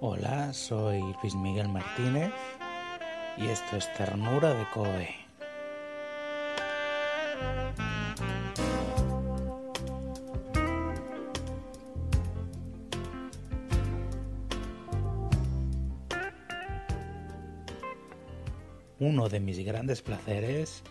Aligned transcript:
Hola, 0.00 0.52
soy 0.52 1.00
Luis 1.22 1.34
Miguel 1.34 1.68
Martínez 1.68 2.32
y 3.36 3.46
esto 3.48 3.76
es 3.76 3.92
Ternura 3.94 4.54
de 4.54 4.64
Coe. 4.72 5.25
De 19.30 19.40
mis 19.40 19.58
grandes 19.58 20.02
placeres 20.02 20.84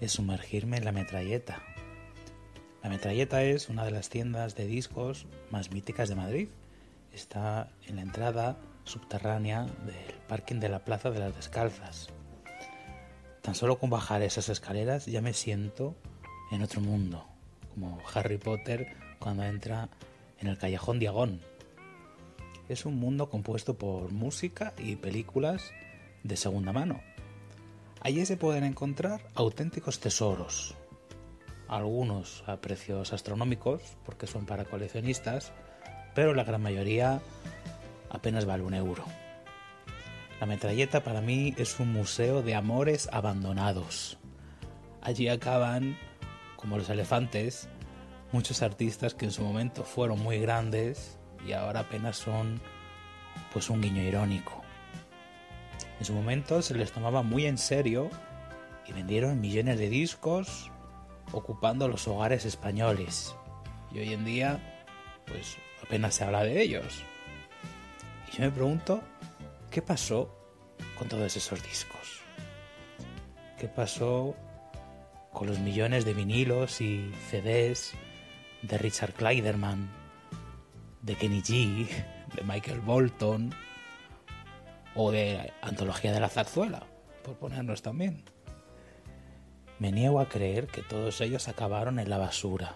es 0.00 0.12
sumergirme 0.12 0.78
en 0.78 0.84
la 0.84 0.90
metralleta. 0.90 1.62
La 2.82 2.90
metralleta 2.90 3.44
es 3.44 3.68
una 3.68 3.84
de 3.84 3.92
las 3.92 4.08
tiendas 4.08 4.56
de 4.56 4.66
discos 4.66 5.26
más 5.50 5.70
míticas 5.70 6.08
de 6.08 6.16
Madrid 6.16 6.48
está 7.12 7.70
en 7.86 7.96
la 7.96 8.02
entrada 8.02 8.56
subterránea 8.84 9.62
del 9.62 10.14
parking 10.28 10.60
de 10.60 10.68
la 10.68 10.84
Plaza 10.84 11.10
de 11.10 11.20
las 11.20 11.34
Descalzas. 11.36 12.08
Tan 13.42 13.54
solo 13.54 13.78
con 13.78 13.90
bajar 13.90 14.22
esas 14.22 14.48
escaleras 14.48 15.06
ya 15.06 15.20
me 15.20 15.32
siento 15.32 15.94
en 16.50 16.62
otro 16.62 16.80
mundo, 16.80 17.26
como 17.74 18.00
Harry 18.12 18.38
Potter 18.38 18.88
cuando 19.18 19.44
entra 19.44 19.88
en 20.40 20.48
el 20.48 20.58
callejón 20.58 20.98
Diagón. 20.98 21.40
Es 22.68 22.86
un 22.86 22.96
mundo 22.98 23.30
compuesto 23.30 23.78
por 23.78 24.12
música 24.12 24.74
y 24.78 24.96
películas 24.96 25.72
de 26.24 26.36
segunda 26.36 26.72
mano. 26.72 27.00
Allí 28.00 28.24
se 28.26 28.36
pueden 28.36 28.64
encontrar 28.64 29.20
auténticos 29.34 29.98
tesoros, 29.98 30.76
algunos 31.66 32.44
a 32.46 32.60
precios 32.60 33.12
astronómicos 33.12 33.82
porque 34.04 34.26
son 34.26 34.46
para 34.46 34.64
coleccionistas, 34.64 35.52
pero 36.14 36.32
la 36.32 36.44
gran 36.44 36.62
mayoría 36.62 37.20
apenas 38.08 38.44
vale 38.44 38.62
un 38.62 38.74
euro. 38.74 39.04
La 40.40 40.46
metralleta 40.46 41.02
para 41.02 41.20
mí 41.20 41.54
es 41.58 41.80
un 41.80 41.92
museo 41.92 42.42
de 42.42 42.54
amores 42.54 43.08
abandonados. 43.12 44.18
Allí 45.02 45.28
acaban, 45.28 45.98
como 46.54 46.78
los 46.78 46.90
elefantes, 46.90 47.68
muchos 48.30 48.62
artistas 48.62 49.14
que 49.14 49.24
en 49.24 49.32
su 49.32 49.42
momento 49.42 49.82
fueron 49.82 50.20
muy 50.20 50.38
grandes 50.38 51.18
y 51.44 51.52
ahora 51.52 51.80
apenas 51.80 52.16
son 52.16 52.60
pues 53.52 53.68
un 53.70 53.80
guiño 53.80 54.02
irónico. 54.02 54.67
En 55.98 56.04
su 56.04 56.12
momento 56.12 56.62
se 56.62 56.74
les 56.74 56.92
tomaba 56.92 57.22
muy 57.22 57.46
en 57.46 57.58
serio 57.58 58.10
y 58.86 58.92
vendieron 58.92 59.40
millones 59.40 59.78
de 59.78 59.88
discos 59.88 60.70
ocupando 61.32 61.88
los 61.88 62.06
hogares 62.06 62.44
españoles. 62.44 63.34
Y 63.92 63.98
hoy 63.98 64.12
en 64.12 64.24
día, 64.24 64.84
pues 65.26 65.56
apenas 65.82 66.14
se 66.14 66.24
habla 66.24 66.44
de 66.44 66.62
ellos. 66.62 67.02
Y 68.28 68.36
yo 68.36 68.44
me 68.44 68.50
pregunto, 68.50 69.02
¿qué 69.70 69.82
pasó 69.82 70.34
con 70.96 71.08
todos 71.08 71.36
esos 71.36 71.62
discos? 71.62 72.20
¿Qué 73.58 73.66
pasó 73.66 74.36
con 75.32 75.48
los 75.48 75.58
millones 75.58 76.04
de 76.04 76.14
vinilos 76.14 76.80
y 76.80 77.12
CDs 77.30 77.92
de 78.62 78.78
Richard 78.78 79.14
Kleiderman, 79.14 79.90
de 81.02 81.14
Kenny 81.16 81.42
G, 81.42 81.88
de 82.34 82.42
Michael 82.44 82.80
Bolton 82.80 83.54
o 85.00 85.12
de 85.12 85.52
Antología 85.62 86.12
de 86.12 86.18
la 86.18 86.28
Zarzuela, 86.28 86.82
por 87.22 87.36
ponernos 87.36 87.82
también? 87.82 88.24
Me 89.78 89.92
niego 89.92 90.18
a 90.18 90.28
creer 90.28 90.66
que 90.66 90.82
todos 90.82 91.20
ellos 91.20 91.46
acabaron 91.46 92.00
en 92.00 92.10
la 92.10 92.18
basura 92.18 92.74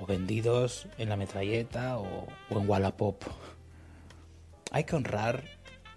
o 0.00 0.06
vendidos 0.06 0.88
en 0.96 1.10
la 1.10 1.18
metralleta 1.18 1.98
o, 1.98 2.26
en 2.48 2.66
Wallapop. 2.66 3.22
Hay 4.70 4.84
que 4.84 4.96
honrar 4.96 5.44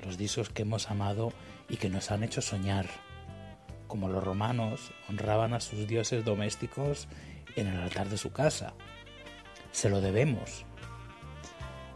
los 0.04 0.18
discos 0.18 0.50
que 0.50 0.64
hemos 0.64 0.92
amado 0.92 1.32
y 1.70 1.78
que 1.78 1.88
nos 1.88 2.12
han 2.12 2.24
hecho 2.24 2.42
soñar, 2.42 2.88
como 3.88 4.10
los 4.10 4.22
romanos 4.22 4.92
honraban 5.08 5.54
a 5.54 5.62
sus 5.62 5.88
dioses 5.88 6.26
domésticos 6.26 7.08
en 7.56 7.68
el 7.68 7.80
altar 7.80 8.10
de 8.10 8.18
su 8.18 8.34
casa. 8.34 8.74
Se 9.72 9.90
lo 9.90 10.02
debemos. 10.02 10.66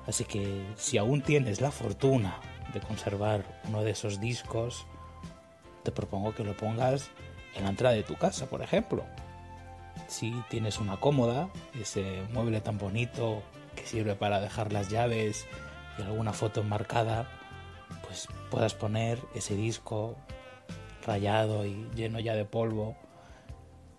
Así 0.07 0.23
que 0.23 0.65
si 0.77 0.97
aún 0.97 1.21
tienes 1.21 1.59
la 1.59 1.71
fortuna 1.71 2.39
de 2.75 2.81
conservar 2.81 3.43
uno 3.67 3.83
de 3.83 3.91
esos 3.91 4.19
discos, 4.19 4.85
te 5.81 5.91
propongo 5.91 6.35
que 6.35 6.43
lo 6.43 6.55
pongas 6.55 7.09
en 7.55 7.63
la 7.63 7.71
entrada 7.71 7.95
de 7.95 8.03
tu 8.03 8.15
casa, 8.15 8.45
por 8.45 8.61
ejemplo 8.61 9.03
si 10.07 10.43
tienes 10.49 10.79
una 10.79 10.97
cómoda, 10.97 11.49
ese 11.79 12.23
mueble 12.31 12.61
tan 12.61 12.77
bonito 12.77 13.43
que 13.75 13.85
sirve 13.85 14.15
para 14.15 14.39
dejar 14.39 14.71
las 14.71 14.89
llaves 14.89 15.45
y 15.97 16.03
alguna 16.03 16.33
foto 16.33 16.61
enmarcada, 16.61 17.27
pues 18.05 18.27
puedas 18.51 18.73
poner 18.73 19.19
ese 19.33 19.55
disco 19.55 20.15
rayado 21.05 21.65
y 21.65 21.89
lleno 21.95 22.19
ya 22.19 22.33
de 22.35 22.45
polvo 22.45 22.95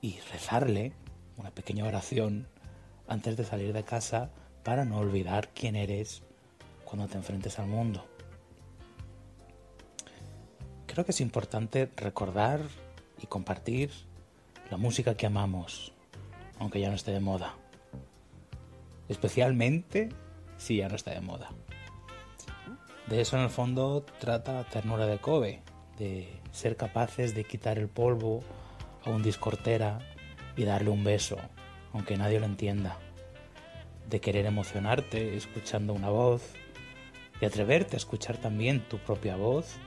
y 0.00 0.18
rezarle 0.32 0.92
una 1.36 1.50
pequeña 1.50 1.84
oración 1.84 2.48
antes 3.08 3.36
de 3.36 3.44
salir 3.44 3.72
de 3.72 3.84
casa 3.84 4.30
para 4.62 4.84
no 4.84 4.98
olvidar 4.98 5.48
quién 5.54 5.76
eres 5.76 6.22
cuando 6.84 7.08
te 7.08 7.16
enfrentes 7.16 7.58
al 7.58 7.66
mundo. 7.66 8.06
Creo 10.96 11.04
que 11.04 11.12
es 11.12 11.20
importante 11.20 11.90
recordar 11.94 12.58
y 13.22 13.26
compartir 13.26 13.90
la 14.70 14.78
música 14.78 15.14
que 15.14 15.26
amamos, 15.26 15.92
aunque 16.58 16.80
ya 16.80 16.88
no 16.88 16.94
esté 16.94 17.10
de 17.10 17.20
moda. 17.20 17.54
Especialmente 19.06 20.08
si 20.56 20.78
ya 20.78 20.88
no 20.88 20.96
está 20.96 21.10
de 21.10 21.20
moda. 21.20 21.50
De 23.08 23.20
eso 23.20 23.36
en 23.36 23.42
el 23.42 23.50
fondo 23.50 24.06
trata 24.20 24.64
Ternura 24.70 25.04
de 25.04 25.18
Kobe, 25.18 25.60
de 25.98 26.32
ser 26.50 26.78
capaces 26.78 27.34
de 27.34 27.44
quitar 27.44 27.76
el 27.76 27.88
polvo 27.88 28.42
a 29.04 29.10
un 29.10 29.22
discortera 29.22 29.98
y 30.56 30.64
darle 30.64 30.88
un 30.88 31.04
beso, 31.04 31.36
aunque 31.92 32.16
nadie 32.16 32.40
lo 32.40 32.46
entienda. 32.46 32.96
De 34.08 34.22
querer 34.22 34.46
emocionarte 34.46 35.36
escuchando 35.36 35.92
una 35.92 36.08
voz, 36.08 36.54
de 37.38 37.48
atreverte 37.48 37.96
a 37.96 37.98
escuchar 37.98 38.38
también 38.38 38.80
tu 38.88 38.96
propia 38.96 39.36
voz 39.36 39.78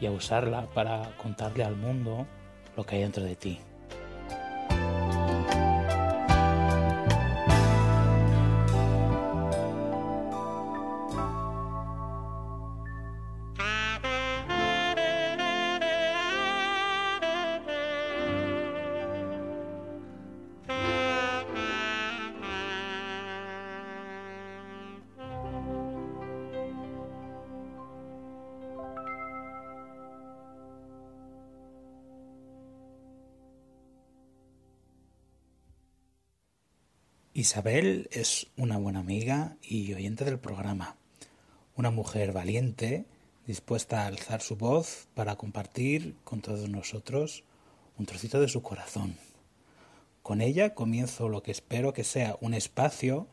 y 0.00 0.06
a 0.06 0.10
usarla 0.10 0.66
para 0.74 1.10
contarle 1.16 1.64
al 1.64 1.76
mundo 1.76 2.26
lo 2.76 2.84
que 2.84 2.96
hay 2.96 3.02
dentro 3.02 3.22
de 3.22 3.36
ti. 3.36 3.60
Isabel 37.38 38.08
es 38.10 38.48
una 38.56 38.78
buena 38.78 38.98
amiga 38.98 39.56
y 39.62 39.94
oyente 39.94 40.24
del 40.24 40.40
programa, 40.40 40.96
una 41.76 41.92
mujer 41.92 42.32
valiente, 42.32 43.04
dispuesta 43.46 44.02
a 44.02 44.06
alzar 44.08 44.40
su 44.40 44.56
voz 44.56 45.06
para 45.14 45.36
compartir 45.36 46.16
con 46.24 46.40
todos 46.40 46.68
nosotros 46.68 47.44
un 47.96 48.06
trocito 48.06 48.40
de 48.40 48.48
su 48.48 48.60
corazón. 48.62 49.14
Con 50.24 50.40
ella 50.40 50.74
comienzo 50.74 51.28
lo 51.28 51.44
que 51.44 51.52
espero 51.52 51.92
que 51.92 52.02
sea 52.02 52.36
un 52.40 52.54
espacio 52.54 53.28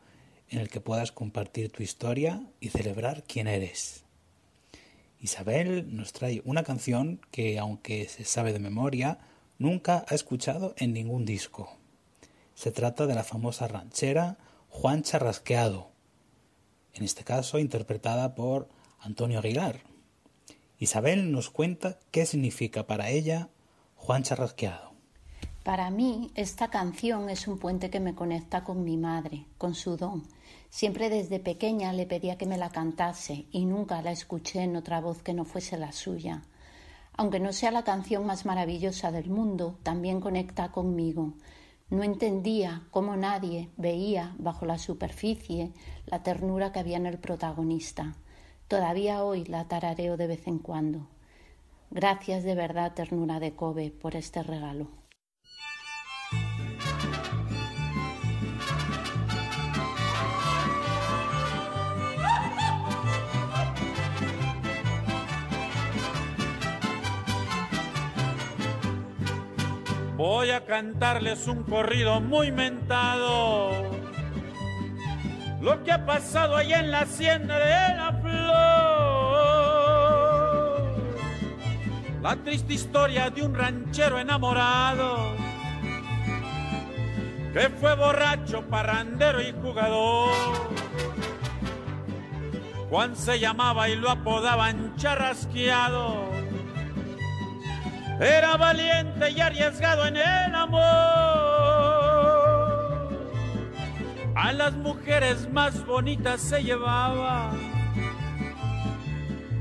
en 0.50 0.60
el 0.60 0.68
que 0.68 0.80
puedas 0.80 1.10
compartir 1.10 1.72
tu 1.72 1.82
historia 1.82 2.46
y 2.60 2.68
celebrar 2.68 3.24
quién 3.24 3.48
eres. 3.48 4.04
Isabel 5.18 5.96
nos 5.96 6.12
trae 6.12 6.42
una 6.44 6.62
canción 6.62 7.20
que, 7.32 7.58
aunque 7.58 8.08
se 8.08 8.24
sabe 8.24 8.52
de 8.52 8.60
memoria, 8.60 9.18
nunca 9.58 10.04
ha 10.06 10.14
escuchado 10.14 10.76
en 10.78 10.92
ningún 10.92 11.24
disco. 11.24 11.75
Se 12.56 12.72
trata 12.72 13.06
de 13.06 13.14
la 13.14 13.22
famosa 13.22 13.68
ranchera 13.68 14.38
Juan 14.70 15.02
Charrasqueado, 15.02 15.90
en 16.94 17.04
este 17.04 17.22
caso 17.22 17.58
interpretada 17.58 18.34
por 18.34 18.70
Antonio 18.98 19.40
Aguilar. 19.40 19.80
Isabel 20.78 21.30
nos 21.32 21.50
cuenta 21.50 21.98
qué 22.10 22.24
significa 22.24 22.86
para 22.86 23.10
ella 23.10 23.50
Juan 23.94 24.22
Charrasqueado. 24.22 24.92
Para 25.64 25.90
mí, 25.90 26.30
esta 26.34 26.68
canción 26.70 27.28
es 27.28 27.46
un 27.46 27.58
puente 27.58 27.90
que 27.90 28.00
me 28.00 28.14
conecta 28.14 28.64
con 28.64 28.84
mi 28.84 28.96
madre, 28.96 29.44
con 29.58 29.74
su 29.74 29.98
don. 29.98 30.22
Siempre 30.70 31.10
desde 31.10 31.40
pequeña 31.40 31.92
le 31.92 32.06
pedía 32.06 32.38
que 32.38 32.46
me 32.46 32.56
la 32.56 32.70
cantase 32.70 33.44
y 33.50 33.66
nunca 33.66 34.00
la 34.00 34.12
escuché 34.12 34.62
en 34.62 34.76
otra 34.76 35.02
voz 35.02 35.22
que 35.22 35.34
no 35.34 35.44
fuese 35.44 35.76
la 35.76 35.92
suya. 35.92 36.42
Aunque 37.18 37.38
no 37.38 37.52
sea 37.52 37.70
la 37.70 37.84
canción 37.84 38.24
más 38.24 38.46
maravillosa 38.46 39.10
del 39.10 39.28
mundo, 39.28 39.78
también 39.82 40.22
conecta 40.22 40.72
conmigo. 40.72 41.34
No 41.88 42.02
entendía 42.02 42.82
cómo 42.90 43.16
nadie 43.16 43.70
veía 43.76 44.34
bajo 44.38 44.66
la 44.66 44.76
superficie 44.76 45.72
la 46.06 46.24
ternura 46.24 46.72
que 46.72 46.80
había 46.80 46.96
en 46.96 47.06
el 47.06 47.18
protagonista. 47.18 48.16
Todavía 48.66 49.22
hoy 49.22 49.44
la 49.44 49.68
tarareo 49.68 50.16
de 50.16 50.26
vez 50.26 50.48
en 50.48 50.58
cuando. 50.58 51.06
Gracias 51.92 52.42
de 52.42 52.56
verdad, 52.56 52.94
ternura 52.94 53.38
de 53.38 53.54
Kobe, 53.54 53.92
por 53.92 54.16
este 54.16 54.42
regalo. 54.42 54.88
Voy 70.28 70.50
a 70.50 70.64
cantarles 70.64 71.46
un 71.46 71.62
corrido 71.62 72.20
muy 72.20 72.50
mentado. 72.50 73.70
Lo 75.60 75.84
que 75.84 75.92
ha 75.92 76.04
pasado 76.04 76.56
allá 76.56 76.80
en 76.80 76.90
la 76.90 77.02
hacienda 77.02 77.56
de 77.60 77.96
la 77.96 78.12
flor. 78.20 78.42
La 82.22 82.34
triste 82.42 82.74
historia 82.74 83.30
de 83.30 83.42
un 83.42 83.54
ranchero 83.54 84.18
enamorado. 84.18 85.36
Que 87.52 87.70
fue 87.70 87.94
borracho, 87.94 88.62
parrandero 88.62 89.40
y 89.40 89.52
jugador. 89.62 90.34
Juan 92.90 93.14
se 93.14 93.38
llamaba 93.38 93.88
y 93.88 93.94
lo 93.94 94.10
apodaban 94.10 94.96
charrasqueado 94.96 96.45
era 98.20 98.56
valiente 98.56 99.30
y 99.30 99.40
arriesgado 99.40 100.06
en 100.06 100.16
el 100.16 100.54
amor. 100.54 100.82
A 104.34 104.52
las 104.52 104.74
mujeres 104.74 105.50
más 105.50 105.84
bonitas 105.84 106.40
se 106.40 106.62
llevaba. 106.62 107.50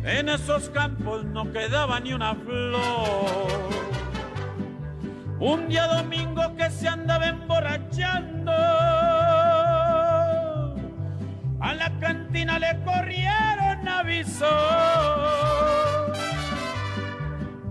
En 0.04 0.30
esos 0.30 0.70
campos 0.70 1.26
no 1.26 1.52
quedaba 1.52 2.00
ni 2.00 2.14
una 2.14 2.36
flor. 2.36 3.66
Un 5.40 5.68
día 5.68 5.88
domingo 5.88 6.56
que 6.56 6.70
se 6.70 6.88
andaba 6.88 7.28
emborrachando, 7.28 8.52
a 11.60 11.74
la 11.74 11.92
cantina 12.00 12.58
le 12.60 12.80
corrieron 12.84 13.88
aviso 13.88 15.75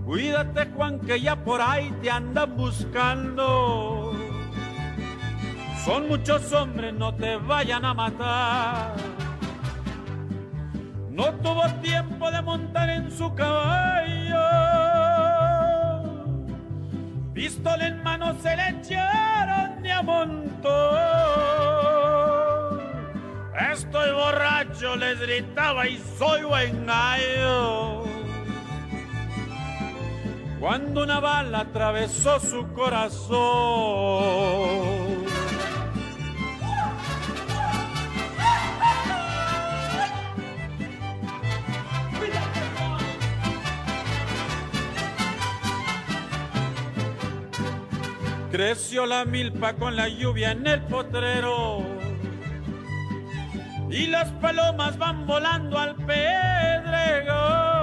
Cuídate 0.05 0.67
Juan 0.75 0.99
que 0.99 1.19
ya 1.19 1.35
por 1.35 1.59
ahí 1.59 1.91
te 2.03 2.11
andan 2.11 2.55
buscando. 2.55 4.13
Son 5.83 6.07
muchos 6.07 6.53
hombres, 6.53 6.93
no 6.93 7.15
te 7.15 7.37
vayan 7.37 7.83
a 7.83 7.93
matar. 7.95 8.93
No 11.09 11.33
tuvo 11.35 11.63
tiempo 11.81 12.29
de 12.29 12.41
montar 12.43 12.87
en 12.91 13.11
su 13.11 13.33
caballo. 13.33 14.45
Pistola 17.33 17.87
en 17.87 18.03
mano 18.03 18.35
se 18.43 18.55
le 18.55 18.69
echaron 18.69 19.81
de 19.81 19.91
a 19.91 20.03
montón. 20.03 20.75
Estoy 23.71 24.11
borracho, 24.11 24.95
les 24.97 25.19
gritaba 25.19 25.87
y 25.87 25.97
soy 26.17 26.43
buen 26.43 26.85
gallo 26.85 28.04
cuando 30.65 31.03
una 31.03 31.19
bala 31.19 31.59
atravesó 31.59 32.39
su 32.39 32.67
corazón. 32.73 33.35
Creció 48.51 49.05
la 49.05 49.23
milpa 49.23 49.73
con 49.75 49.95
la 49.95 50.09
lluvia 50.09 50.49
en 50.49 50.65
el 50.65 50.81
potrero 50.85 51.85
y 53.91 54.07
las 54.07 54.31
palomas 54.41 54.97
van 54.97 55.27
volando 55.27 55.77
al 55.77 55.95
pedrego. 55.95 57.74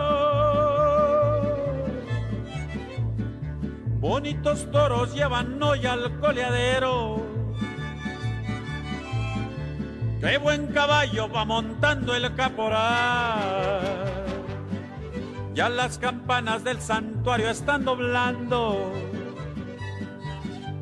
Bonitos 4.02 4.68
toros 4.72 5.14
llevan 5.14 5.62
hoy 5.62 5.86
al 5.86 6.18
coleadero. 6.18 7.24
Qué 10.20 10.38
buen 10.38 10.66
caballo 10.72 11.30
va 11.30 11.44
montando 11.44 12.12
el 12.16 12.34
caporal. 12.34 13.80
Ya 15.54 15.68
las 15.68 15.98
campanas 15.98 16.64
del 16.64 16.80
santuario 16.80 17.48
están 17.48 17.84
doblando. 17.84 18.92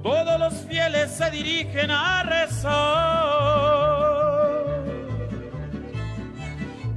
Todos 0.03 0.41
los 0.41 0.55
fieles 0.67 1.11
se 1.11 1.31
dirigen 1.31 1.91
a 1.91 2.23
rezar. 2.23 2.71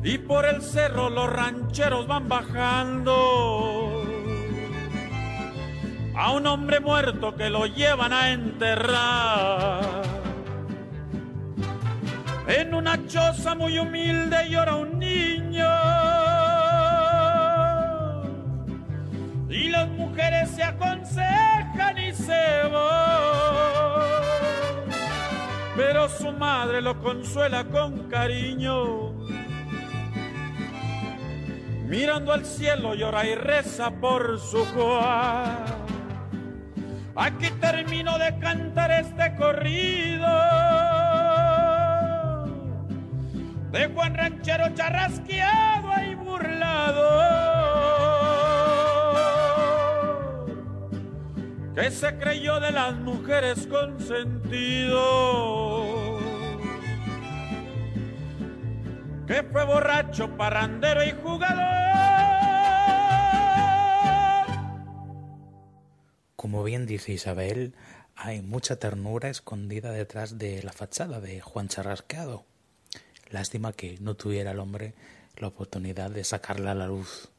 Y 0.01 0.19
por 0.19 0.45
el 0.45 0.61
cerro 0.61 1.09
los 1.09 1.29
rancheros 1.33 2.07
van 2.07 2.29
bajando 2.29 3.92
a 6.15 6.31
un 6.31 6.45
hombre 6.47 6.79
muerto 6.79 7.35
que 7.35 7.49
lo 7.49 7.65
llevan 7.65 8.13
a 8.13 8.31
enterrar. 8.31 9.81
En 12.47 12.73
una 12.73 13.07
choza 13.07 13.55
muy 13.55 13.79
humilde 13.79 14.49
llora 14.49 14.75
un 14.75 14.99
niño. 14.99 15.69
Y 19.49 19.69
las 19.69 19.87
mujeres 19.89 20.49
se 20.49 20.63
aconsejan 20.63 21.97
y 21.97 22.11
se 22.13 22.67
van. 22.71 23.73
Pero 25.75 26.09
su 26.09 26.31
madre 26.33 26.81
lo 26.81 26.99
consuela 26.99 27.63
con 27.65 28.09
cariño. 28.09 29.13
Mirando 31.87 32.33
al 32.33 32.45
cielo 32.45 32.93
llora 32.95 33.25
y 33.25 33.35
reza 33.35 33.91
por 33.91 34.39
su 34.39 34.65
Juan. 34.65 35.82
Aquí 37.15 37.49
termino 37.61 38.17
de 38.17 38.37
cantar 38.39 38.89
este 38.91 39.35
corrido. 39.35 40.27
De 43.71 43.87
Juan 43.93 44.15
Ranchero 44.15 44.69
charrasqueado 44.73 46.03
y 46.09 46.15
burlado. 46.15 47.33
Que 51.75 51.91
se 51.91 52.17
creyó 52.17 52.59
de 52.59 52.71
las 52.71 52.95
mujeres 52.95 53.67
con 53.67 53.99
sentido. 53.99 54.99
Que 59.27 59.43
fue 59.43 59.65
borracho, 59.65 60.35
parrandero 60.35 61.03
y 61.03 61.11
jugador 61.11 62.02
Como 66.43 66.61
bien 66.61 66.85
dice 66.85 67.13
Isabel, 67.13 67.73
hay 68.17 68.41
mucha 68.41 68.75
ternura 68.75 69.29
escondida 69.29 69.93
detrás 69.93 70.37
de 70.37 70.61
la 70.61 70.73
fachada 70.73 71.21
de 71.21 71.39
Juan 71.39 71.69
Charrasqueado. 71.69 72.43
Lástima 73.29 73.71
que 73.71 73.97
no 74.01 74.15
tuviera 74.15 74.51
el 74.51 74.59
hombre 74.59 74.93
la 75.37 75.47
oportunidad 75.47 76.11
de 76.11 76.25
sacarla 76.25 76.71
a 76.71 76.75
la 76.75 76.87
luz. 76.87 77.29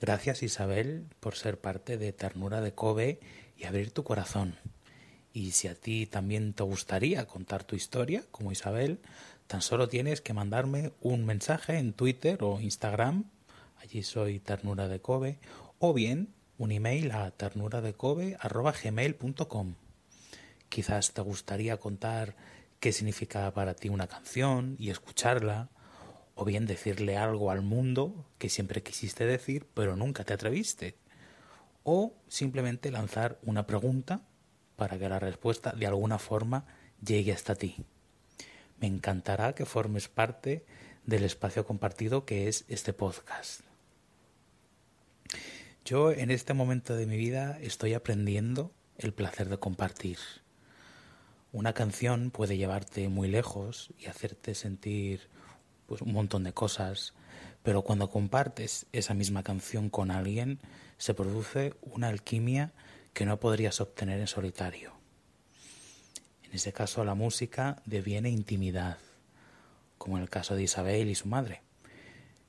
Gracias 0.00 0.42
Isabel 0.42 1.06
por 1.20 1.36
ser 1.36 1.60
parte 1.60 1.98
de 1.98 2.12
Ternura 2.12 2.60
de 2.60 2.72
Kobe 2.72 3.20
y 3.56 3.62
abrir 3.62 3.92
tu 3.92 4.02
corazón. 4.02 4.56
Y 5.32 5.52
si 5.52 5.68
a 5.68 5.76
ti 5.76 6.06
también 6.06 6.52
te 6.52 6.64
gustaría 6.64 7.28
contar 7.28 7.62
tu 7.62 7.76
historia, 7.76 8.24
como 8.32 8.50
Isabel, 8.50 8.98
tan 9.46 9.62
solo 9.62 9.88
tienes 9.88 10.20
que 10.20 10.34
mandarme 10.34 10.90
un 11.00 11.24
mensaje 11.26 11.78
en 11.78 11.92
Twitter 11.92 12.42
o 12.42 12.60
Instagram, 12.60 13.30
allí 13.76 14.02
soy 14.02 14.40
Ternura 14.40 14.88
de 14.88 15.00
Kobe, 15.00 15.38
o 15.78 15.94
bien 15.94 16.34
un 16.58 16.72
email 16.72 17.12
a 17.12 17.30
ternuradecobe.gmail.com. 17.30 19.74
Quizás 20.68 21.12
te 21.12 21.22
gustaría 21.22 21.78
contar 21.78 22.36
qué 22.80 22.90
significa 22.92 23.50
para 23.52 23.74
ti 23.74 23.88
una 23.88 24.06
canción 24.06 24.76
y 24.78 24.90
escucharla, 24.90 25.70
o 26.34 26.44
bien 26.44 26.66
decirle 26.66 27.16
algo 27.16 27.50
al 27.50 27.62
mundo 27.62 28.26
que 28.38 28.50
siempre 28.50 28.82
quisiste 28.82 29.24
decir 29.24 29.66
pero 29.72 29.96
nunca 29.96 30.24
te 30.24 30.34
atreviste, 30.34 30.98
o 31.82 32.12
simplemente 32.28 32.90
lanzar 32.90 33.38
una 33.42 33.66
pregunta 33.66 34.20
para 34.76 34.98
que 34.98 35.08
la 35.08 35.18
respuesta 35.18 35.72
de 35.72 35.86
alguna 35.86 36.18
forma 36.18 36.66
llegue 37.04 37.32
hasta 37.32 37.54
ti. 37.54 37.86
Me 38.80 38.86
encantará 38.86 39.54
que 39.54 39.64
formes 39.64 40.08
parte 40.08 40.66
del 41.06 41.24
espacio 41.24 41.64
compartido 41.64 42.26
que 42.26 42.48
es 42.48 42.66
este 42.68 42.92
podcast. 42.92 43.62
Yo 45.86 46.10
en 46.10 46.32
este 46.32 46.52
momento 46.52 46.96
de 46.96 47.06
mi 47.06 47.16
vida 47.16 47.60
estoy 47.62 47.94
aprendiendo 47.94 48.72
el 48.98 49.14
placer 49.14 49.48
de 49.48 49.58
compartir. 49.58 50.18
Una 51.52 51.74
canción 51.74 52.32
puede 52.32 52.56
llevarte 52.56 53.08
muy 53.08 53.28
lejos 53.28 53.90
y 53.96 54.06
hacerte 54.06 54.56
sentir 54.56 55.28
pues, 55.86 56.02
un 56.02 56.12
montón 56.12 56.42
de 56.42 56.52
cosas, 56.52 57.14
pero 57.62 57.82
cuando 57.82 58.10
compartes 58.10 58.86
esa 58.90 59.14
misma 59.14 59.44
canción 59.44 59.88
con 59.88 60.10
alguien 60.10 60.58
se 60.98 61.14
produce 61.14 61.74
una 61.82 62.08
alquimia 62.08 62.72
que 63.12 63.24
no 63.24 63.38
podrías 63.38 63.80
obtener 63.80 64.18
en 64.18 64.26
solitario. 64.26 64.92
En 66.42 66.52
ese 66.52 66.72
caso 66.72 67.04
la 67.04 67.14
música 67.14 67.80
deviene 67.86 68.28
intimidad, 68.28 68.98
como 69.98 70.16
en 70.16 70.24
el 70.24 70.30
caso 70.30 70.56
de 70.56 70.64
Isabel 70.64 71.08
y 71.08 71.14
su 71.14 71.28
madre. 71.28 71.62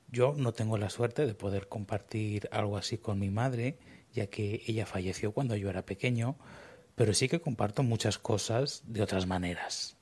Yo 0.10 0.34
no 0.38 0.54
tengo 0.54 0.78
la 0.78 0.90
suerte 0.90 1.26
de 1.26 1.34
poder 1.34 1.68
compartir 1.68 2.48
algo 2.52 2.78
así 2.78 2.98
con 2.98 3.20
mi 3.20 3.30
madre, 3.30 3.78
ya 4.14 4.28
que 4.28 4.64
ella 4.66 4.86
falleció 4.86 5.34
cuando 5.34 5.56
yo 5.56 5.70
era 5.70 5.86
pequeño, 5.86 6.38
pero 6.96 7.14
sí 7.14 7.28
que 7.28 7.42
comparto 7.42 7.84
muchas 7.84 8.18
cosas 8.18 8.84
de 8.88 9.02
otras 9.02 9.28
maneras. 9.28 9.98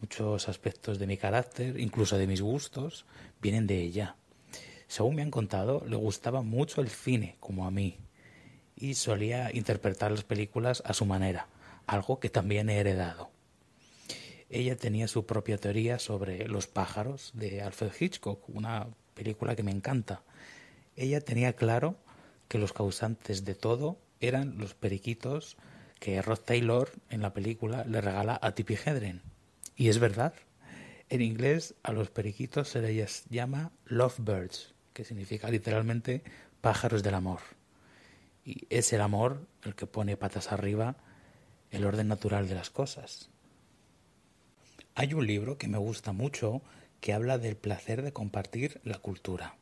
Muchos 0.00 0.48
aspectos 0.48 0.98
de 0.98 1.06
mi 1.06 1.16
carácter, 1.16 1.80
incluso 1.80 2.18
de 2.18 2.26
mis 2.26 2.42
gustos, 2.42 3.06
vienen 3.40 3.66
de 3.66 3.80
ella. 3.80 4.16
Según 4.86 5.16
me 5.16 5.22
han 5.22 5.30
contado, 5.30 5.84
le 5.88 5.96
gustaba 5.96 6.42
mucho 6.42 6.80
el 6.80 6.88
cine, 6.88 7.36
como 7.40 7.66
a 7.66 7.70
mí, 7.70 7.98
y 8.76 8.94
solía 8.94 9.50
interpretar 9.52 10.10
las 10.10 10.22
películas 10.22 10.82
a 10.86 10.92
su 10.92 11.04
manera, 11.04 11.48
algo 11.86 12.20
que 12.20 12.28
también 12.28 12.68
he 12.68 12.78
heredado. 12.78 13.30
Ella 14.50 14.76
tenía 14.76 15.08
su 15.08 15.26
propia 15.26 15.58
teoría 15.58 15.98
sobre 15.98 16.48
Los 16.48 16.66
pájaros 16.66 17.32
de 17.34 17.60
Alfred 17.60 17.92
Hitchcock, 17.98 18.48
una 18.48 18.88
película 19.14 19.54
que 19.54 19.62
me 19.62 19.70
encanta. 19.70 20.22
Ella 20.96 21.20
tenía 21.20 21.52
claro 21.52 21.96
que 22.48 22.58
los 22.58 22.72
causantes 22.72 23.44
de 23.44 23.54
todo 23.54 23.98
eran 24.20 24.56
los 24.58 24.74
periquitos 24.74 25.56
que 26.00 26.22
Rod 26.22 26.38
Taylor 26.38 26.90
en 27.10 27.20
la 27.20 27.34
película 27.34 27.84
le 27.84 28.00
regala 28.00 28.38
a 28.40 28.52
Tippi 28.52 28.74
Hedren. 28.74 29.22
Y 29.76 29.88
es 29.88 29.98
verdad. 29.98 30.32
En 31.10 31.20
inglés 31.20 31.74
a 31.82 31.92
los 31.92 32.10
periquitos 32.10 32.68
se 32.68 32.80
les 32.80 33.24
llama 33.28 33.72
lovebirds, 33.86 34.74
que 34.92 35.04
significa 35.04 35.50
literalmente 35.50 36.22
pájaros 36.60 37.02
del 37.02 37.14
amor. 37.14 37.40
Y 38.44 38.66
es 38.70 38.92
el 38.92 39.00
amor 39.00 39.46
el 39.62 39.74
que 39.74 39.86
pone 39.86 40.16
patas 40.16 40.52
arriba 40.52 40.96
el 41.70 41.84
orden 41.84 42.08
natural 42.08 42.48
de 42.48 42.54
las 42.54 42.70
cosas. 42.70 43.30
Hay 45.00 45.14
un 45.14 45.28
libro 45.28 45.58
que 45.58 45.68
me 45.68 45.78
gusta 45.78 46.10
mucho 46.10 46.60
que 47.00 47.12
habla 47.12 47.38
del 47.38 47.54
placer 47.54 48.02
de 48.02 48.12
compartir 48.12 48.80
la 48.82 48.98
cultura 48.98 49.54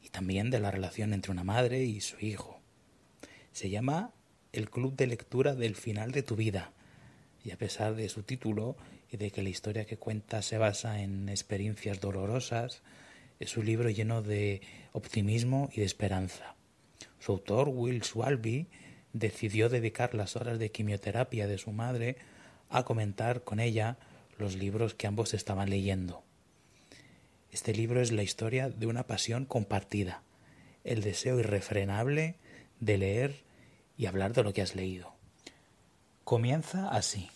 y 0.00 0.10
también 0.10 0.50
de 0.50 0.60
la 0.60 0.70
relación 0.70 1.12
entre 1.12 1.32
una 1.32 1.42
madre 1.42 1.82
y 1.82 2.00
su 2.00 2.24
hijo. 2.24 2.60
Se 3.50 3.70
llama 3.70 4.12
El 4.52 4.70
Club 4.70 4.94
de 4.94 5.08
Lectura 5.08 5.56
del 5.56 5.74
Final 5.74 6.12
de 6.12 6.22
tu 6.22 6.36
Vida 6.36 6.70
y 7.44 7.50
a 7.50 7.58
pesar 7.58 7.96
de 7.96 8.08
su 8.08 8.22
título 8.22 8.76
y 9.10 9.16
de 9.16 9.32
que 9.32 9.42
la 9.42 9.48
historia 9.48 9.84
que 9.84 9.96
cuenta 9.96 10.42
se 10.42 10.58
basa 10.58 11.02
en 11.02 11.28
experiencias 11.28 11.98
dolorosas, 11.98 12.82
es 13.40 13.56
un 13.56 13.66
libro 13.66 13.90
lleno 13.90 14.22
de 14.22 14.60
optimismo 14.92 15.70
y 15.72 15.80
de 15.80 15.86
esperanza. 15.86 16.54
Su 17.18 17.32
autor, 17.32 17.68
Will 17.68 18.04
Swalby, 18.04 18.68
decidió 19.12 19.70
dedicar 19.70 20.14
las 20.14 20.36
horas 20.36 20.60
de 20.60 20.70
quimioterapia 20.70 21.48
de 21.48 21.58
su 21.58 21.72
madre 21.72 22.16
a 22.70 22.84
comentar 22.84 23.42
con 23.42 23.58
ella 23.58 23.98
los 24.38 24.56
libros 24.56 24.94
que 24.94 25.06
ambos 25.06 25.34
estaban 25.34 25.70
leyendo. 25.70 26.22
Este 27.50 27.74
libro 27.74 28.00
es 28.00 28.12
la 28.12 28.22
historia 28.22 28.68
de 28.68 28.86
una 28.86 29.04
pasión 29.04 29.44
compartida, 29.44 30.22
el 30.84 31.02
deseo 31.02 31.38
irrefrenable 31.38 32.36
de 32.80 32.98
leer 32.98 33.36
y 33.96 34.06
hablar 34.06 34.32
de 34.32 34.42
lo 34.42 34.52
que 34.52 34.62
has 34.62 34.76
leído. 34.76 35.14
Comienza 36.24 36.88
así. 36.88 37.30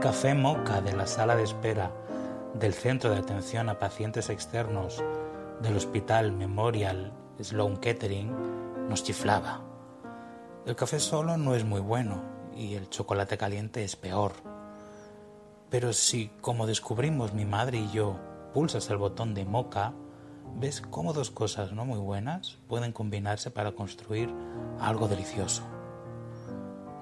Café 0.00 0.32
moca 0.32 0.80
de 0.80 0.94
la 0.94 1.06
sala 1.06 1.36
de 1.36 1.42
espera 1.42 1.92
del 2.54 2.72
Centro 2.72 3.10
de 3.10 3.18
Atención 3.18 3.68
a 3.68 3.78
Pacientes 3.78 4.30
Externos 4.30 5.04
del 5.60 5.76
Hospital 5.76 6.32
Memorial 6.32 7.12
Sloan 7.38 7.76
Kettering 7.76 8.88
nos 8.88 9.04
chiflaba. 9.04 9.60
El 10.64 10.74
café 10.74 11.00
solo 11.00 11.36
no 11.36 11.54
es 11.54 11.66
muy 11.66 11.82
bueno 11.82 12.22
y 12.56 12.76
el 12.76 12.88
chocolate 12.88 13.36
caliente 13.36 13.84
es 13.84 13.94
peor. 13.94 14.32
Pero 15.68 15.92
si, 15.92 16.28
como 16.40 16.66
descubrimos 16.66 17.34
mi 17.34 17.44
madre 17.44 17.76
y 17.76 17.90
yo, 17.90 18.18
pulsas 18.54 18.88
el 18.88 18.96
botón 18.96 19.34
de 19.34 19.44
moca, 19.44 19.92
ves 20.56 20.80
cómo 20.80 21.12
dos 21.12 21.30
cosas 21.30 21.72
no 21.72 21.84
muy 21.84 21.98
buenas 21.98 22.56
pueden 22.68 22.92
combinarse 22.92 23.50
para 23.50 23.72
construir 23.72 24.34
algo 24.80 25.08
delicioso. 25.08 25.62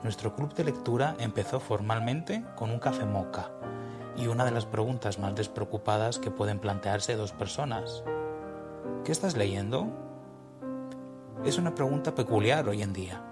Nuestro 0.02 0.36
club 0.36 0.54
de 0.54 0.62
lectura 0.62 1.16
empezó 1.18 1.58
formalmente 1.58 2.44
con 2.54 2.70
un 2.70 2.78
café 2.78 3.04
moca 3.04 3.50
y 4.16 4.28
una 4.28 4.44
de 4.44 4.52
las 4.52 4.64
preguntas 4.64 5.18
más 5.18 5.34
despreocupadas 5.34 6.20
que 6.20 6.30
pueden 6.30 6.60
plantearse 6.60 7.16
dos 7.16 7.32
personas. 7.32 8.04
¿Qué 9.04 9.10
estás 9.10 9.36
leyendo? 9.36 9.88
Es 11.44 11.58
una 11.58 11.74
pregunta 11.74 12.14
peculiar 12.14 12.68
hoy 12.68 12.82
en 12.82 12.92
día. 12.92 13.24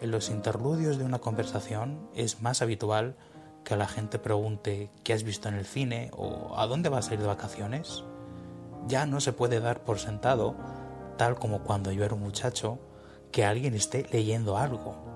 En 0.00 0.10
los 0.10 0.30
interludios 0.30 0.96
de 0.96 1.04
una 1.04 1.18
conversación 1.18 2.08
es 2.14 2.40
más 2.40 2.62
habitual 2.62 3.16
que 3.62 3.76
la 3.76 3.86
gente 3.86 4.18
pregunte 4.18 4.90
qué 5.04 5.12
has 5.12 5.22
visto 5.22 5.50
en 5.50 5.56
el 5.56 5.66
cine 5.66 6.10
o 6.16 6.58
a 6.58 6.66
dónde 6.66 6.88
vas 6.88 7.10
a 7.10 7.14
ir 7.14 7.20
de 7.20 7.26
vacaciones. 7.26 8.04
Ya 8.86 9.04
no 9.04 9.20
se 9.20 9.34
puede 9.34 9.60
dar 9.60 9.84
por 9.84 9.98
sentado, 9.98 10.56
tal 11.18 11.38
como 11.38 11.60
cuando 11.60 11.92
yo 11.92 12.04
era 12.04 12.14
un 12.14 12.22
muchacho, 12.22 12.78
que 13.32 13.44
alguien 13.44 13.74
esté 13.74 14.06
leyendo 14.10 14.56
algo 14.56 15.15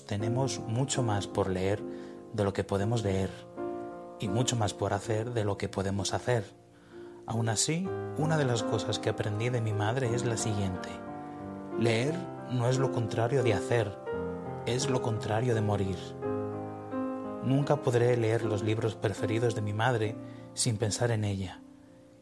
Tenemos 0.00 0.60
mucho 0.60 1.02
más 1.02 1.26
por 1.26 1.50
leer 1.50 1.82
de 2.32 2.44
lo 2.44 2.52
que 2.52 2.64
podemos 2.64 3.02
leer 3.02 3.30
y 4.18 4.28
mucho 4.28 4.56
más 4.56 4.72
por 4.72 4.94
hacer 4.94 5.32
de 5.32 5.44
lo 5.44 5.58
que 5.58 5.68
podemos 5.68 6.14
hacer. 6.14 6.44
Aún 7.26 7.48
así, 7.48 7.86
una 8.16 8.38
de 8.38 8.44
las 8.44 8.62
cosas 8.62 8.98
que 8.98 9.10
aprendí 9.10 9.50
de 9.50 9.60
mi 9.60 9.72
madre 9.72 10.14
es 10.14 10.24
la 10.24 10.36
siguiente. 10.36 10.88
Leer 11.78 12.14
no 12.50 12.68
es 12.68 12.78
lo 12.78 12.90
contrario 12.90 13.42
de 13.42 13.54
hacer, 13.54 13.96
es 14.66 14.88
lo 14.88 15.02
contrario 15.02 15.54
de 15.54 15.60
morir. 15.60 15.98
Nunca 17.44 17.76
podré 17.76 18.16
leer 18.16 18.44
los 18.44 18.62
libros 18.62 18.94
preferidos 18.94 19.54
de 19.54 19.62
mi 19.62 19.72
madre 19.72 20.16
sin 20.54 20.78
pensar 20.78 21.10
en 21.10 21.24
ella, 21.24 21.60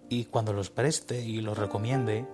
y 0.08 0.24
cuando 0.24 0.52
los 0.52 0.70
preste 0.70 1.20
y 1.20 1.40
los 1.40 1.58
recomiende, 1.58 2.26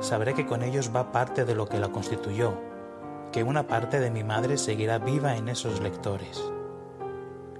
sabré 0.00 0.34
que 0.34 0.46
con 0.46 0.62
ellos 0.62 0.90
va 0.94 1.12
parte 1.12 1.44
de 1.44 1.54
lo 1.54 1.68
que 1.68 1.78
la 1.78 1.88
constituyó 1.88 2.69
que 3.32 3.44
una 3.44 3.66
parte 3.66 4.00
de 4.00 4.10
mi 4.10 4.24
madre 4.24 4.58
seguirá 4.58 4.98
viva 4.98 5.36
en 5.36 5.48
esos 5.48 5.80
lectores. 5.80 6.42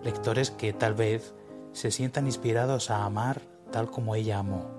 Lectores 0.03 0.51
que 0.51 0.73
tal 0.73 0.95
vez 0.95 1.35
se 1.73 1.91
sientan 1.91 2.27
inspirados 2.27 2.91
a 2.91 3.05
amar 3.05 3.43
tal 3.71 3.91
como 3.91 4.15
ella 4.15 4.39
amó 4.39 4.71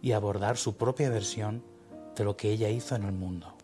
y 0.00 0.12
abordar 0.12 0.56
su 0.56 0.76
propia 0.76 1.10
versión 1.10 1.62
de 2.16 2.24
lo 2.24 2.36
que 2.36 2.50
ella 2.50 2.70
hizo 2.70 2.96
en 2.96 3.04
el 3.04 3.12
mundo. 3.12 3.54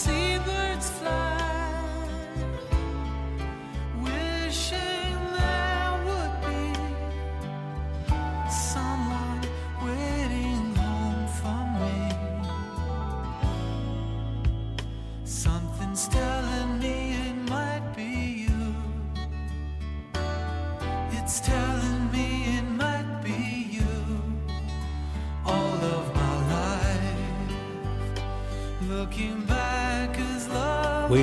Seabirds 0.00 0.88
fly. 0.88 1.39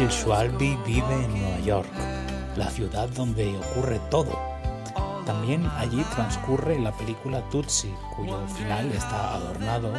Will 0.08 0.16
Schwalbe 0.16 0.78
vive 0.86 1.16
en 1.16 1.38
Nueva 1.38 1.60
York, 1.60 1.90
la 2.56 2.70
ciudad 2.70 3.10
donde 3.10 3.58
ocurre 3.58 4.00
todo. 4.10 4.40
También 5.26 5.66
allí 5.66 6.02
transcurre 6.16 6.80
la 6.80 6.96
película 6.96 7.42
Tootsie, 7.50 7.94
cuyo 8.16 8.48
final 8.48 8.90
está 8.94 9.34
adornado 9.34 9.92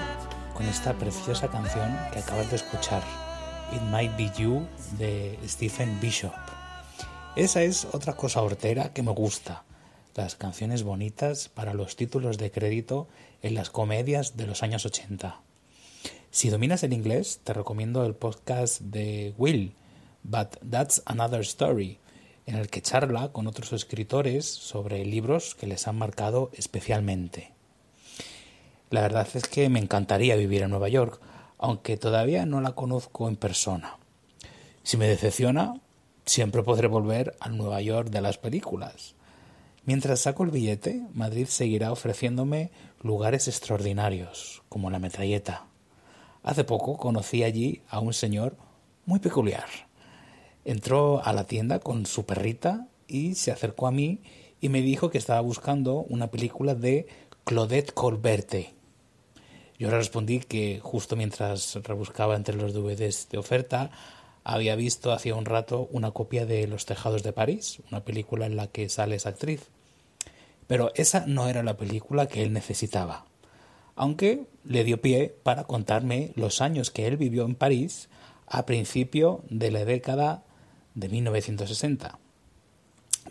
con 0.55 0.65
esta 0.65 0.95
preciosa 0.95 1.49
canción 1.49 1.95
que 2.11 2.21
acabas 2.21 2.49
de 2.49 2.57
escuchar, 2.57 3.03
It 3.71 3.83
Might 3.83 4.17
Be 4.17 4.33
You 4.35 4.67
de 4.97 5.39
Stephen 5.47 6.01
Bishop. 6.01 6.33
Esa 7.37 7.63
es 7.63 7.87
otra 7.93 8.17
cosa 8.17 8.41
hortera 8.41 8.95
que 8.95 9.03
me 9.03 9.13
gusta, 9.13 9.65
las 10.15 10.37
canciones 10.37 10.85
bonitas 10.85 11.51
para 11.51 11.75
los 11.75 11.97
títulos 11.97 12.39
de 12.39 12.51
crédito 12.51 13.09
en 13.43 13.55
las 13.55 13.69
comedias 13.69 14.39
de 14.39 14.47
los 14.47 14.63
años 14.63 14.87
80. 14.87 15.43
Si 16.31 16.49
dominas 16.49 16.83
el 16.83 16.95
inglés, 16.95 17.41
te 17.45 17.53
recomiendo 17.53 18.07
el 18.07 18.15
podcast 18.15 18.81
de 18.81 19.35
Will, 19.37 19.75
But 20.29 20.57
That's 20.71 21.03
Another 21.07 21.41
Story, 21.41 22.01
en 22.45 22.57
el 22.57 22.69
que 22.69 22.83
charla 22.83 23.33
con 23.33 23.47
otros 23.47 23.73
escritores 23.73 24.45
sobre 24.45 25.03
libros 25.07 25.55
que 25.55 25.67
les 25.67 25.89
han 25.89 25.97
marcado 25.97 26.51
especialmente. 26.53 27.55
La 28.91 29.01
verdad 29.01 29.27
es 29.33 29.49
que 29.49 29.71
me 29.71 29.79
encantaría 29.79 30.37
vivir 30.37 30.61
en 30.63 30.71
Nueva 30.71 30.91
York, 30.91 31.19
aunque 31.57 31.97
todavía 31.97 32.45
no 32.45 32.61
la 32.61 32.73
conozco 32.73 33.27
en 33.27 33.37
persona. 33.37 33.97
Si 34.83 34.99
me 34.99 35.09
decepciona, 35.09 35.81
siempre 36.27 36.63
podré 36.63 36.89
volver 36.89 37.35
al 37.41 37.57
Nueva 37.57 37.81
York 37.81 38.11
de 38.11 38.21
las 38.21 38.37
películas. 38.37 39.15
Mientras 39.87 40.21
saco 40.21 40.45
el 40.45 40.51
billete, 40.51 41.07
Madrid 41.15 41.47
seguirá 41.47 41.91
ofreciéndome 41.91 42.71
lugares 43.03 43.49
extraordinarios, 43.49 44.63
como 44.69 44.91
la 44.91 44.99
metralleta. 44.99 45.65
Hace 46.43 46.65
poco 46.65 46.99
conocí 46.99 47.45
allí 47.45 47.81
a 47.89 48.01
un 48.01 48.13
señor 48.13 48.59
muy 49.07 49.21
peculiar. 49.21 49.88
Entró 50.69 51.25
a 51.25 51.33
la 51.33 51.45
tienda 51.45 51.79
con 51.79 52.05
su 52.05 52.27
perrita 52.27 52.89
y 53.07 53.37
se 53.37 53.51
acercó 53.51 53.87
a 53.87 53.91
mí 53.91 54.21
y 54.61 54.69
me 54.69 54.83
dijo 54.83 55.09
que 55.09 55.17
estaba 55.17 55.41
buscando 55.41 56.01
una 56.11 56.27
película 56.27 56.75
de 56.75 57.07
Claudette 57.45 57.95
Colberte. 57.95 58.75
Yo 59.79 59.89
le 59.89 59.97
respondí 59.97 60.41
que 60.41 60.79
justo 60.83 61.17
mientras 61.17 61.77
rebuscaba 61.85 62.37
entre 62.37 62.55
los 62.55 62.75
DVDs 62.75 63.31
de 63.31 63.39
oferta 63.39 63.91
había 64.45 64.77
visto 64.77 65.11
hacía 65.11 65.37
un 65.37 65.47
rato 65.47 65.89
una 65.91 66.11
copia 66.11 66.45
de 66.45 66.67
Los 66.67 66.85
Tejados 66.85 67.23
de 67.23 67.33
París, 67.33 67.79
una 67.91 68.05
película 68.05 68.45
en 68.45 68.57
la 68.57 68.67
que 68.67 68.91
sale 68.91 69.17
esa 69.17 69.31
actriz. 69.31 69.71
Pero 70.67 70.93
esa 70.97 71.25
no 71.27 71.49
era 71.49 71.63
la 71.63 71.79
película 71.79 72.29
que 72.29 72.43
él 72.43 72.53
necesitaba, 72.53 73.25
aunque 73.97 74.45
le 74.65 74.85
dio 74.85 75.01
pie 75.01 75.35
para 75.43 75.65
contarme 75.65 76.33
los 76.35 76.61
años 76.61 76.91
que 76.91 77.07
él 77.07 77.17
vivió 77.17 77.47
en 77.47 77.55
París 77.55 78.11
a 78.47 78.67
principio 78.67 79.41
de 79.49 79.71
la 79.71 79.87
década 79.87 80.45
de 80.99 81.09
1960. 81.09 82.19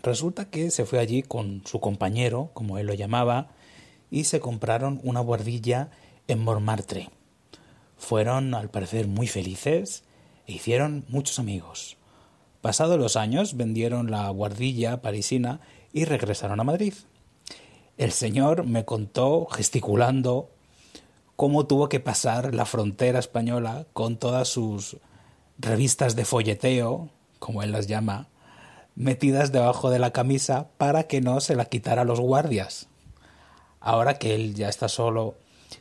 Resulta 0.02 0.48
que 0.48 0.70
se 0.70 0.84
fue 0.84 0.98
allí 0.98 1.22
con 1.22 1.62
su 1.66 1.80
compañero, 1.80 2.50
como 2.54 2.78
él 2.78 2.86
lo 2.86 2.94
llamaba, 2.94 3.48
y 4.10 4.24
se 4.24 4.40
compraron 4.40 5.00
una 5.02 5.20
guardilla 5.20 5.90
en 6.28 6.42
Montmartre. 6.42 7.10
Fueron, 7.96 8.54
al 8.54 8.70
parecer, 8.70 9.08
muy 9.08 9.26
felices 9.26 10.04
e 10.46 10.52
hicieron 10.52 11.04
muchos 11.08 11.38
amigos. 11.38 11.96
Pasados 12.60 12.98
los 12.98 13.16
años, 13.16 13.56
vendieron 13.56 14.10
la 14.10 14.28
guardilla 14.30 15.02
parisina 15.02 15.60
y 15.92 16.04
regresaron 16.04 16.60
a 16.60 16.64
Madrid. 16.64 16.94
El 17.96 18.12
señor 18.12 18.64
me 18.64 18.84
contó, 18.84 19.46
gesticulando, 19.46 20.50
cómo 21.34 21.66
tuvo 21.66 21.88
que 21.88 22.00
pasar 22.00 22.54
la 22.54 22.64
frontera 22.64 23.18
española 23.18 23.86
con 23.92 24.16
todas 24.16 24.48
sus 24.48 24.96
revistas 25.58 26.14
de 26.14 26.24
folleteo, 26.24 27.10
como 27.38 27.62
él 27.62 27.72
las 27.72 27.86
llama, 27.86 28.28
metidas 28.94 29.52
debajo 29.52 29.90
de 29.90 29.98
la 29.98 30.12
camisa 30.12 30.68
para 30.76 31.04
que 31.04 31.20
no 31.20 31.40
se 31.40 31.54
la 31.54 31.66
quitara 31.66 32.02
a 32.02 32.04
los 32.04 32.20
guardias. 32.20 32.88
Ahora 33.80 34.18
que 34.18 34.34
él 34.34 34.54
ya 34.54 34.68
está 34.68 34.88
solo, 34.88 35.36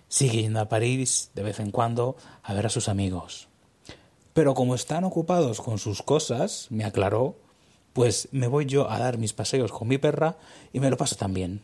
sigue 0.08 0.44
yendo 0.44 0.60
a 0.60 0.70
París 0.70 1.32
de 1.34 1.44
vez 1.44 1.60
en 1.60 1.72
cuando 1.72 2.16
a 2.44 2.54
ver 2.54 2.66
a 2.68 2.70
sus 2.70 2.90
amigos. 2.90 3.48
Pero 4.34 4.54
como 4.54 4.76
están 4.76 5.04
ocupados 5.04 5.62
con 5.62 5.80
sus 5.80 6.04
cosas, 6.04 6.68
me 6.70 6.84
aclaró, 6.84 7.36
pues 7.94 8.30
me 8.32 8.46
voy 8.46 8.68
yo 8.68 8.90
a 8.92 9.00
dar 9.00 9.18
mis 9.18 9.34
paseos 9.34 9.72
con 9.72 9.88
mi 9.88 9.98
perra 9.98 10.38
y 10.72 10.80
me 10.80 10.92
lo 10.92 10.98
paso 10.98 11.16
también. 11.16 11.62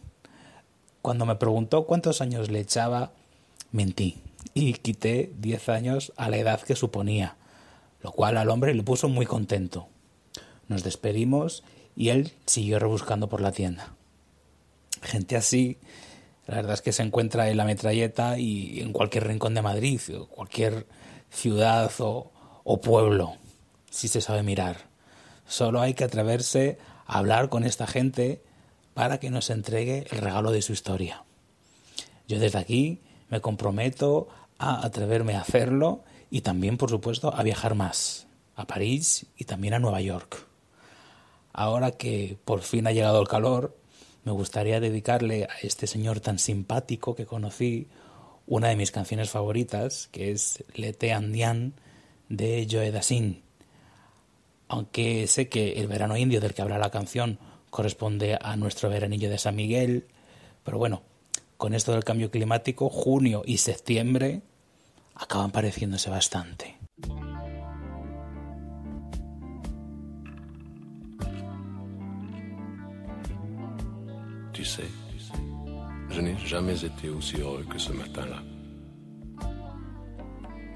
Cuando 1.03 1.27
me 1.27 1.35
preguntó 1.35 1.85
cuántos 1.85 2.21
años 2.21 2.49
le 2.49 2.61
echaba, 2.61 3.11
mentí 3.71 4.17
y 4.55 4.73
quité 4.73 5.31
diez 5.37 5.69
años 5.69 6.13
a 6.15 6.29
la 6.29 6.37
edad 6.37 6.61
que 6.61 6.75
suponía, 6.75 7.37
lo 8.03 8.11
cual 8.11 8.37
al 8.37 8.49
hombre 8.49 8.73
le 8.73 8.83
puso 8.83 9.07
muy 9.09 9.25
contento. 9.25 9.87
Nos 10.67 10.83
despedimos 10.83 11.63
y 11.95 12.09
él 12.09 12.33
siguió 12.45 12.77
rebuscando 12.77 13.29
por 13.29 13.41
la 13.41 13.51
tienda. 13.51 13.95
Gente 15.01 15.35
así, 15.35 15.77
la 16.45 16.57
verdad 16.57 16.73
es 16.73 16.81
que 16.81 16.91
se 16.91 17.03
encuentra 17.03 17.49
en 17.49 17.57
la 17.57 17.65
metralleta 17.65 18.37
y 18.37 18.81
en 18.81 18.91
cualquier 18.91 19.27
rincón 19.27 19.53
de 19.53 19.61
Madrid, 19.61 20.01
o 20.17 20.27
cualquier 20.27 20.85
ciudad 21.29 21.91
o, 21.99 22.31
o 22.63 22.81
pueblo, 22.81 23.37
si 23.89 24.07
se 24.07 24.21
sabe 24.21 24.43
mirar. 24.43 24.77
Solo 25.47 25.81
hay 25.81 25.93
que 25.93 26.03
atreverse 26.03 26.77
a 27.05 27.19
hablar 27.19 27.49
con 27.49 27.63
esta 27.63 27.87
gente 27.87 28.41
para 28.93 29.19
que 29.19 29.29
nos 29.29 29.49
entregue 29.49 30.05
el 30.11 30.19
regalo 30.19 30.51
de 30.51 30.61
su 30.61 30.73
historia. 30.73 31.23
Yo 32.27 32.39
desde 32.39 32.59
aquí 32.59 33.01
me 33.29 33.41
comprometo 33.41 34.27
a 34.57 34.85
atreverme 34.85 35.35
a 35.35 35.41
hacerlo 35.41 36.03
y 36.33 36.41
también, 36.41 36.77
por 36.77 36.89
supuesto, 36.89 37.31
a 37.31 37.43
viajar 37.43 37.75
más, 37.75 38.25
a 38.55 38.65
París 38.65 39.27
y 39.37 39.45
también 39.45 39.75
a 39.75 39.79
Nueva 39.79 40.01
York. 40.01 40.47
Ahora 41.53 41.91
que 41.91 42.39
por 42.43 42.63
fin 42.63 42.87
ha 42.87 42.91
llegado 42.91 43.21
el 43.21 43.27
calor, 43.27 43.77
me 44.23 44.31
gustaría 44.31 44.79
dedicarle 44.79 45.43
a 45.43 45.59
este 45.61 45.85
señor 45.85 46.21
tan 46.21 46.39
simpático 46.39 47.13
que 47.13 47.27
conocí 47.27 47.87
una 48.47 48.69
de 48.69 48.75
mis 48.75 48.89
canciones 48.89 49.29
favoritas, 49.29 50.09
que 50.11 50.31
es 50.31 50.63
Lete 50.73 51.13
Andian 51.13 51.75
de 52.29 52.67
Joe. 52.67 52.91
Aunque 54.69 55.27
sé 55.27 55.49
que 55.49 55.73
el 55.73 55.87
verano 55.87 56.17
indio 56.17 56.41
del 56.41 56.55
que 56.55 56.63
habla 56.63 56.79
la 56.79 56.89
canción 56.89 57.37
corresponde 57.69 58.39
a 58.41 58.55
nuestro 58.55 58.89
veranillo 58.89 59.29
de 59.29 59.37
San 59.37 59.55
Miguel, 59.55 60.07
pero 60.63 60.79
bueno, 60.79 61.03
con 61.57 61.75
esto 61.75 61.91
del 61.91 62.03
cambio 62.03 62.31
climático, 62.31 62.89
junio 62.89 63.43
y 63.45 63.57
septiembre 63.59 64.41
acaban 65.15 65.49
pareciéndose 65.49 66.09
bastante. 66.09 66.65
Tu 74.53 74.63
sais, 74.63 74.89
je 76.09 76.21
n'ai 76.21 76.37
jamais 76.37 76.85
été 76.85 77.09
aussi 77.09 77.37
heureux 77.37 77.65
que 77.69 77.77
ce 77.79 77.91
matin-là. 77.91 78.41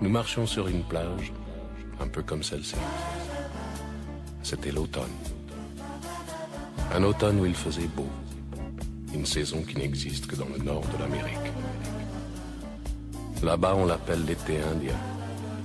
Nous 0.02 0.10
marchions 0.10 0.46
sur 0.46 0.68
une 0.68 0.84
plage, 0.84 1.32
un 2.00 2.08
peu 2.08 2.24
comme 2.24 2.44
celle-ci. 2.44 2.76
C'était 4.44 4.72
l'automne. 4.72 5.18
Un 6.94 7.04
automne 7.04 7.40
où 7.40 7.46
il 7.46 7.56
faisait 7.56 7.88
beau. 7.88 8.08
Une 9.14 9.26
saison 9.26 9.62
qui 9.64 9.76
n'existe 9.76 10.28
que 10.28 10.36
dans 10.36 10.50
le 10.50 10.58
nord 10.64 10.84
de 10.94 10.98
l'Amérique. 11.00 11.52
Là-bas, 13.44 13.76
on 13.76 13.86
l'appelle 13.86 14.26
l'été 14.26 14.60
indien, 14.62 14.96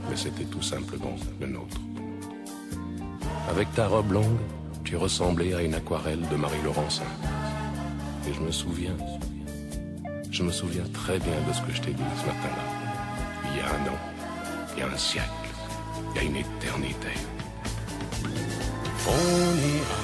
mais 0.08 0.16
c'était 0.16 0.44
tout 0.44 0.60
simplement 0.60 1.16
le 1.40 1.46
nôtre. 1.46 1.78
Avec 3.48 3.72
ta 3.74 3.88
robe 3.88 4.12
longue, 4.12 4.38
tu 4.84 4.96
ressemblais 4.96 5.54
à 5.54 5.62
une 5.62 5.74
aquarelle 5.74 6.20
de 6.28 6.36
Marie 6.36 6.60
Laurencin. 6.62 7.10
Et 8.28 8.34
je 8.34 8.40
me 8.40 8.50
souviens, 8.50 8.96
je 10.30 10.42
me 10.42 10.52
souviens 10.52 10.84
très 10.92 11.18
bien 11.18 11.34
de 11.48 11.52
ce 11.52 11.62
que 11.62 11.72
je 11.72 11.80
t'ai 11.80 11.92
dit 11.92 12.02
ce 12.20 12.26
matin-là. 12.26 12.64
Il 13.50 13.58
y 13.58 13.60
a 13.60 13.66
un 13.66 13.92
an, 13.92 13.98
il 14.74 14.80
y 14.80 14.82
a 14.82 14.88
un 14.88 14.98
siècle, 14.98 15.28
il 16.14 16.16
y 16.16 16.24
a 16.24 16.28
une 16.28 16.36
éternité. 16.36 17.14
On 19.08 19.54
ira 19.78 20.02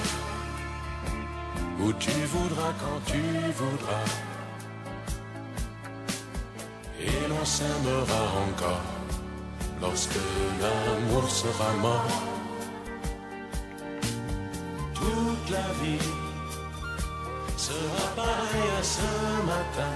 où 1.80 1.92
tu 1.92 2.10
voudras 2.10 2.72
quand 2.80 3.12
tu 3.12 3.20
voudras. 3.52 4.37
S'aimera 7.48 8.22
encore 8.46 8.88
lorsque 9.80 10.20
l'amour 10.60 11.24
sera 11.30 11.70
mort. 11.86 12.22
Toute 14.94 15.46
la 15.56 15.68
vie 15.80 16.08
sera 17.56 18.04
pareille 18.16 18.72
à 18.78 18.82
ce 18.96 19.10
matin 19.52 19.94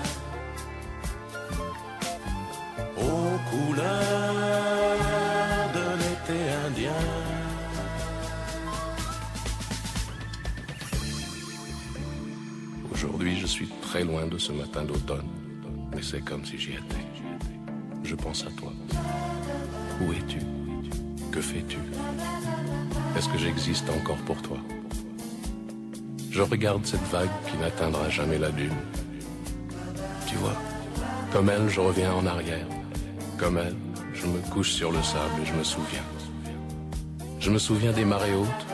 aux 3.06 3.34
couleurs 3.50 4.98
de 5.76 5.86
l'été 6.00 6.38
indien. 6.66 7.02
Aujourd'hui, 12.92 13.38
je 13.38 13.46
suis 13.46 13.68
très 13.82 14.04
loin 14.04 14.26
de 14.26 14.38
ce 14.38 14.52
matin 14.52 14.84
d'automne, 14.84 15.28
mais 15.94 16.02
c'est 16.02 16.22
comme 16.22 16.44
si 16.46 16.56
j'y 16.58 16.72
étais. 16.72 17.12
Je 18.12 18.16
pense 18.16 18.44
à 18.44 18.51
toi. 18.51 18.70
Où 20.03 20.12
es-tu? 20.12 20.37
Que 21.31 21.40
fais-tu? 21.40 21.79
Est-ce 23.16 23.27
que 23.31 23.38
j'existe 23.38 23.88
encore 23.88 24.18
pour 24.27 24.42
toi? 24.42 24.59
Je 26.31 26.42
regarde 26.42 26.85
cette 26.85 27.09
vague 27.11 27.31
qui 27.51 27.57
n'atteindra 27.57 28.11
jamais 28.11 28.37
la 28.37 28.51
dune. 28.51 28.77
Tu 30.27 30.37
vois, 30.37 30.59
comme 31.33 31.48
elle, 31.48 31.70
je 31.70 31.81
reviens 31.81 32.12
en 32.12 32.27
arrière. 32.27 32.66
Comme 33.38 33.57
elle, 33.57 33.77
je 34.12 34.27
me 34.27 34.40
couche 34.51 34.72
sur 34.72 34.92
le 34.92 35.03
sable 35.03 35.40
et 35.42 35.46
je 35.46 35.55
me 35.55 35.64
souviens. 35.64 36.05
Je 37.40 37.51
me 37.51 37.59
souviens 37.59 37.92
des 37.92 38.05
marées 38.05 38.35
hautes, 38.35 38.66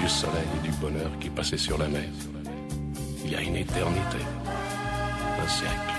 du 0.00 0.08
soleil 0.08 0.48
et 0.56 0.66
du 0.66 0.72
bonheur 0.78 1.12
qui 1.20 1.30
passaient 1.30 1.64
sur 1.68 1.78
la 1.78 1.86
mer. 1.86 2.10
Il 3.24 3.30
y 3.30 3.36
a 3.36 3.40
une 3.40 3.54
éternité, 3.54 4.18
un 5.40 5.48
siècle, 5.48 5.94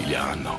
il 0.00 0.08
y 0.08 0.14
a 0.14 0.30
un 0.30 0.46
an. 0.46 0.58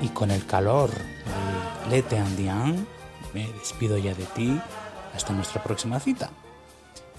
Y 0.00 0.08
con 0.08 0.30
el 0.30 0.46
calor 0.46 0.90
Lete 1.90 2.18
Andian, 2.18 2.86
me 3.34 3.50
despido 3.52 3.98
ya 3.98 4.14
de 4.14 4.24
ti 4.26 4.60
hasta 5.14 5.32
nuestra 5.32 5.60
próxima 5.62 5.98
cita. 5.98 6.30